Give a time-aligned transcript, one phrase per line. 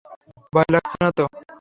[0.53, 1.23] ভয় লাগছে নাতো?